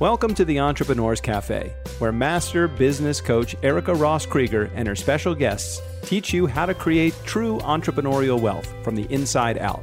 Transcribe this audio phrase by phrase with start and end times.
[0.00, 5.34] Welcome to the Entrepreneurs Cafe, where master business coach Erica Ross Krieger and her special
[5.34, 9.82] guests teach you how to create true entrepreneurial wealth from the inside out.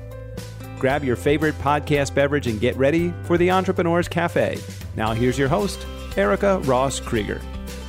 [0.79, 4.57] Grab your favorite podcast beverage and get ready for the Entrepreneurs Cafe.
[4.95, 5.85] Now, here's your host,
[6.15, 7.41] Erica Ross Krieger.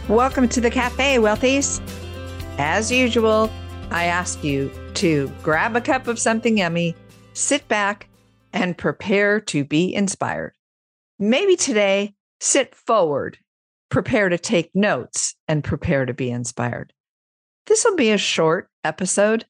[0.09, 1.81] Welcome to the cafe, wealthies.
[2.59, 3.53] As usual,
[3.93, 6.97] I ask you to grab a cup of something yummy,
[7.35, 8.09] sit back,
[8.53, 10.55] and prepare to be inspired.
[11.21, 13.39] Maybe today, sit forward,
[13.91, 16.93] prepare to take notes, and prepare to be inspired.
[17.67, 19.45] This will be a short episode,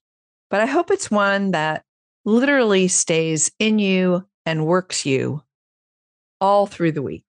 [0.51, 1.85] but I hope it's one that
[2.25, 5.43] literally stays in you and works you
[6.41, 7.25] all through the week.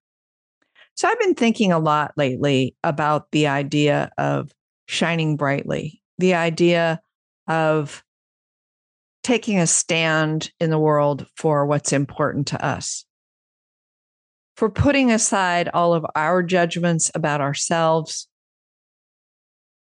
[0.94, 4.52] So I've been thinking a lot lately about the idea of
[4.86, 7.00] shining brightly, the idea
[7.46, 8.02] of
[9.22, 13.04] taking a stand in the world for what's important to us
[14.58, 18.26] for putting aside all of our judgments about ourselves,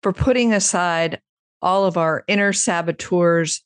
[0.02, 1.20] for putting aside
[1.62, 3.66] all of our inner saboteurs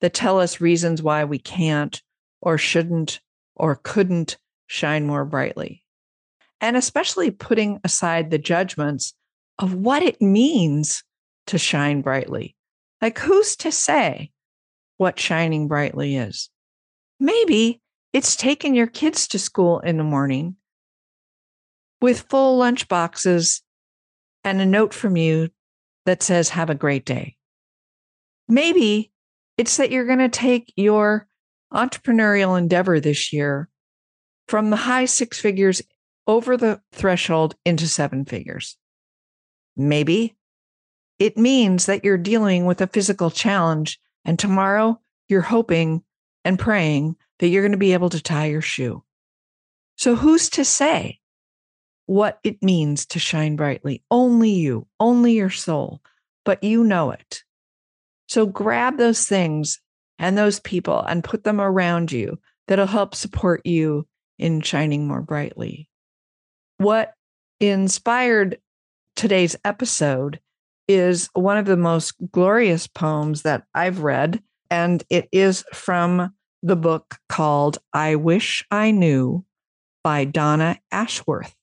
[0.00, 2.02] that tell us reasons why we can't
[2.40, 3.20] or shouldn't
[3.54, 5.84] or couldn't shine more brightly.
[6.60, 9.14] And especially putting aside the judgments
[9.60, 11.04] of what it means
[11.46, 12.56] to shine brightly.
[13.00, 14.32] Like, who's to say
[14.96, 16.50] what shining brightly is?
[17.20, 17.81] Maybe
[18.12, 20.56] it's taking your kids to school in the morning
[22.00, 23.62] with full lunch boxes
[24.44, 25.48] and a note from you
[26.04, 27.36] that says, Have a great day.
[28.48, 29.12] Maybe
[29.56, 31.26] it's that you're going to take your
[31.72, 33.68] entrepreneurial endeavor this year
[34.48, 35.80] from the high six figures
[36.26, 38.76] over the threshold into seven figures.
[39.76, 40.36] Maybe
[41.18, 46.02] it means that you're dealing with a physical challenge, and tomorrow you're hoping
[46.44, 49.02] and praying that you're going to be able to tie your shoe.
[49.96, 51.20] So, who's to say
[52.06, 54.02] what it means to shine brightly?
[54.10, 56.02] Only you, only your soul,
[56.44, 57.42] but you know it.
[58.28, 59.80] So, grab those things
[60.18, 64.06] and those people and put them around you that'll help support you
[64.38, 65.88] in shining more brightly.
[66.78, 67.14] What
[67.60, 68.58] inspired
[69.14, 70.40] today's episode
[70.88, 76.76] is one of the most glorious poems that I've read, and it is from the
[76.76, 79.44] book called I Wish I Knew
[80.04, 81.54] by Donna Ashworth.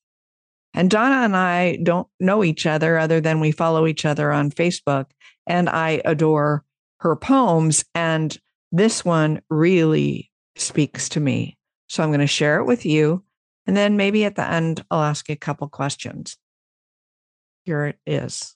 [0.73, 4.51] And Donna and I don't know each other other than we follow each other on
[4.51, 5.05] Facebook.
[5.47, 6.63] And I adore
[6.99, 7.83] her poems.
[7.95, 8.37] And
[8.71, 11.57] this one really speaks to me.
[11.87, 13.23] So I'm going to share it with you.
[13.65, 16.37] And then maybe at the end, I'll ask you a couple questions.
[17.63, 18.55] Here it is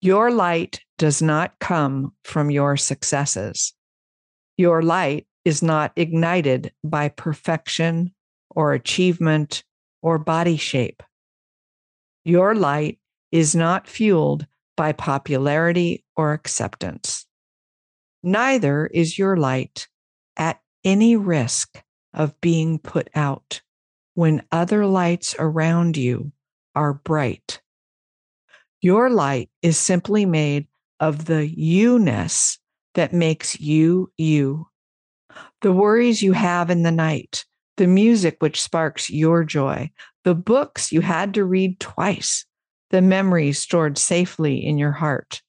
[0.00, 3.74] Your light does not come from your successes.
[4.56, 8.12] Your light is not ignited by perfection
[8.50, 9.64] or achievement
[10.02, 11.02] or body shape.
[12.24, 12.98] Your light
[13.32, 14.46] is not fueled
[14.76, 17.26] by popularity or acceptance.
[18.22, 19.88] Neither is your light
[20.36, 23.62] at any risk of being put out
[24.14, 26.32] when other lights around you
[26.74, 27.60] are bright.
[28.80, 30.66] Your light is simply made
[30.98, 32.58] of the you ness
[32.94, 34.66] that makes you you
[35.62, 37.44] the worries you have in the night,
[37.76, 39.90] the music which sparks your joy,
[40.24, 42.44] the books you had to read twice,
[42.90, 45.42] the memories stored safely in your heart,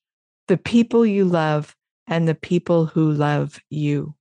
[0.47, 1.75] the people you love,
[2.07, 4.15] and the people who love you.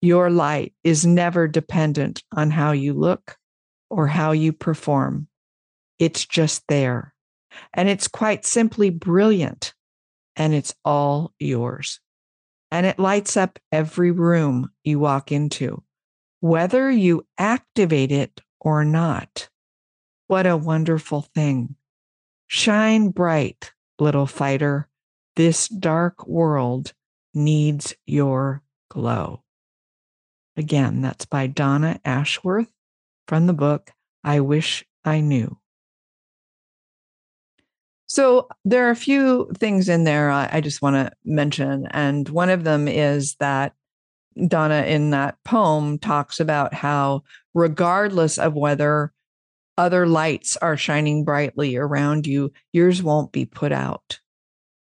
[0.00, 3.36] Your light is never dependent on how you look
[3.90, 5.28] or how you perform.
[5.98, 7.14] It's just there.
[7.72, 9.72] And it's quite simply brilliant.
[10.36, 12.00] And it's all yours
[12.74, 15.84] and it lights up every room you walk into,
[16.40, 19.48] whether you activate it or not.
[20.26, 21.76] What a wonderful thing.
[22.48, 24.88] Shine bright, little fighter.
[25.36, 26.94] This dark world
[27.32, 29.44] needs your glow.
[30.56, 32.72] Again, that's by Donna Ashworth
[33.28, 33.92] from the book
[34.24, 35.58] I Wish I Knew.
[38.14, 41.88] So there are a few things in there I, I just want to mention.
[41.90, 43.72] And one of them is that
[44.46, 47.24] Donna in that poem talks about how,
[47.54, 49.12] regardless of whether
[49.76, 54.20] other lights are shining brightly around you, yours won't be put out.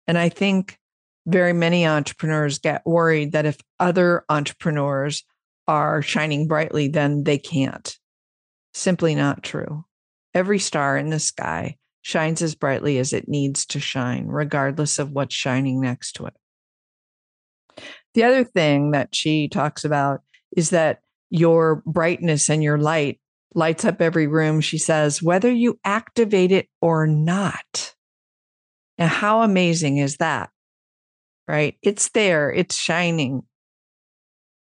[0.09, 0.77] And I think
[1.25, 5.23] very many entrepreneurs get worried that if other entrepreneurs
[5.69, 7.97] are shining brightly, then they can't.
[8.75, 9.85] Simply not true.
[10.35, 15.11] Every star in the sky shines as brightly as it needs to shine, regardless of
[15.11, 16.35] what's shining next to it.
[18.15, 20.21] The other thing that she talks about
[20.57, 23.21] is that your brightness and your light
[23.55, 24.61] lights up every room.
[24.61, 27.95] She says, whether you activate it or not.
[28.99, 30.51] Now, how amazing is that?
[31.47, 31.77] Right?
[31.83, 33.43] It's there, it's shining,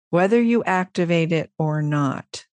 [0.10, 2.46] whether you activate it or not.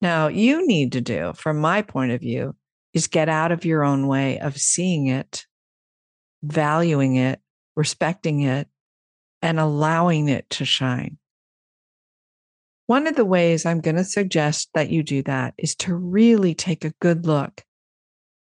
[0.00, 2.54] Now, you need to do, from my point of view,
[2.94, 5.44] is get out of your own way of seeing it,
[6.42, 7.40] valuing it,
[7.76, 8.68] respecting it,
[9.42, 11.18] and allowing it to shine.
[12.86, 16.54] One of the ways I'm going to suggest that you do that is to really
[16.54, 17.62] take a good look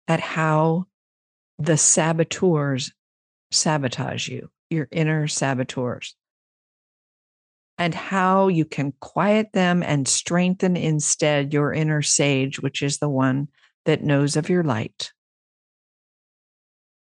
[0.07, 0.85] at how
[1.57, 2.91] the saboteurs
[3.51, 6.15] sabotage you, your inner saboteurs,
[7.77, 13.09] and how you can quiet them and strengthen instead your inner sage, which is the
[13.09, 13.47] one
[13.85, 15.11] that knows of your light.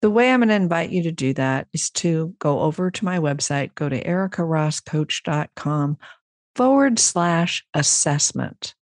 [0.01, 3.05] The way I'm going to invite you to do that is to go over to
[3.05, 5.99] my website, go to ericarosscoach.com
[6.55, 8.75] forward slash assessment.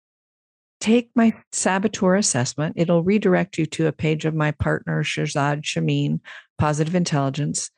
[0.81, 2.75] Take my saboteur assessment.
[2.77, 6.21] It'll redirect you to a page of my partner, Shirzad Chamine,
[6.59, 7.71] Positive Intelligence.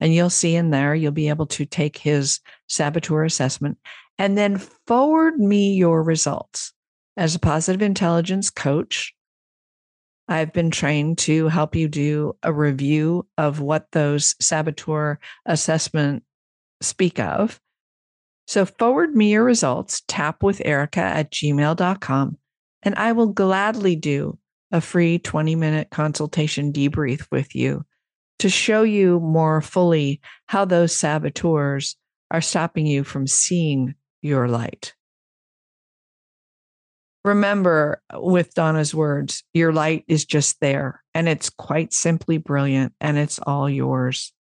[0.00, 3.78] And you'll see in there, you'll be able to take his saboteur assessment
[4.18, 6.72] and then forward me your results.
[7.16, 9.14] As a positive intelligence coach,
[10.26, 16.24] I've been trained to help you do a review of what those saboteur assessment
[16.80, 17.60] speak of
[18.46, 22.38] so forward me your results, tap with Erica at gmail.com,
[22.82, 24.38] and I will gladly do
[24.70, 27.84] a free 20 minute consultation debrief with you
[28.40, 31.96] to show you more fully how those saboteurs
[32.30, 34.94] are stopping you from seeing your light.
[37.24, 42.92] Remember, uh, with Donna's words, your light is just there and it's quite simply brilliant
[43.00, 44.32] and it's all yours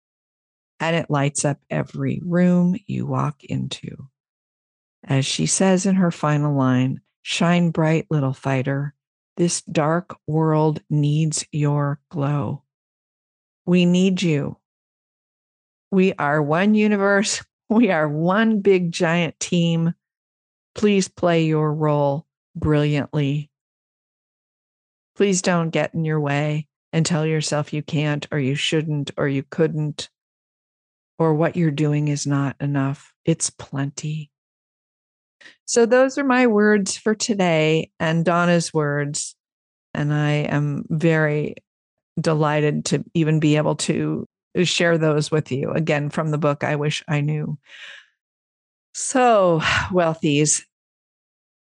[0.81, 4.09] and it lights up every room you walk into.
[5.05, 8.93] As she says in her final line, shine bright, little fighter.
[9.37, 12.63] This dark world needs your glow.
[13.65, 14.57] We need you.
[15.89, 17.43] We are one universe.
[17.69, 19.95] We are one big giant team.
[20.75, 23.49] Please play your role brilliantly.
[25.15, 29.27] Please don't get in your way and tell yourself you can't or you shouldn't or
[29.27, 30.09] you couldn't
[31.19, 33.13] or what you're doing is not enough.
[33.25, 34.31] It's plenty.
[35.65, 39.35] So, those are my words for today and Donna's words.
[39.93, 41.55] And I am very
[42.19, 44.27] delighted to even be able to
[44.63, 47.57] share those with you again from the book I Wish I Knew.
[48.93, 49.59] So,
[49.91, 50.63] wealthies,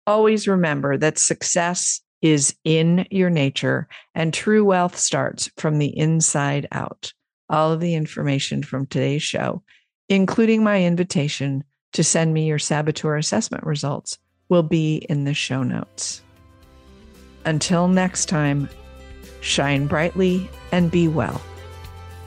[0.06, 6.66] always remember that success is in your nature and true wealth starts from the inside
[6.72, 7.12] out
[7.48, 9.62] all of the information from today's show,
[10.08, 14.18] including my invitation to send me your saboteur assessment results,
[14.48, 16.22] will be in the show notes.
[17.44, 18.68] Until next time,
[19.40, 21.40] shine brightly and be well.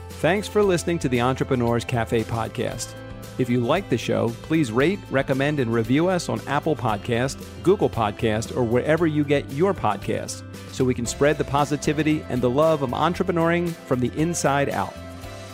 [0.08, 2.94] Thanks for listening to the Entrepreneurs Cafe podcast.
[3.38, 7.88] If you like the show, please rate, recommend, and review us on Apple Podcast, Google
[7.88, 10.42] Podcast, or wherever you get your podcasts
[10.72, 14.94] so we can spread the positivity and the love of entrepreneuring from the inside out.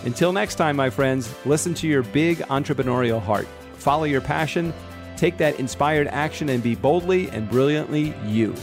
[0.05, 3.47] Until next time, my friends, listen to your big entrepreneurial heart.
[3.75, 4.73] Follow your passion,
[5.17, 8.55] take that inspired action, and be boldly and brilliantly you.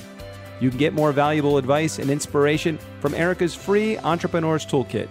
[0.59, 5.09] You can get more valuable advice and inspiration from Erica's free Entrepreneur's Toolkit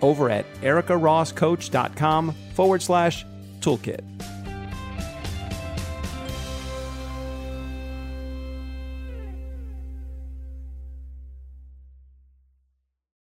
[0.00, 3.24] over at ericarosscoach.com forward slash
[3.60, 4.02] toolkit.